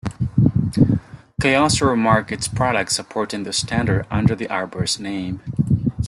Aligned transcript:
Kyocera 1.39 1.95
markets 1.95 2.47
products 2.47 2.95
supporting 2.95 3.43
the 3.43 3.53
standard 3.53 4.07
under 4.09 4.33
the 4.33 4.47
iBurst 4.47 4.99
name. 4.99 5.41